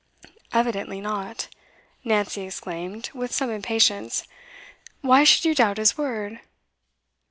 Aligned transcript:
'Evidently 0.51 0.99
not!' 0.99 1.47
Nancy 2.03 2.41
exclaimed, 2.41 3.11
with 3.13 3.31
some 3.31 3.51
impatience. 3.51 4.23
'Why 5.01 5.23
should 5.23 5.45
you 5.45 5.53
doubt 5.53 5.77
his 5.77 5.95
word? 5.95 6.39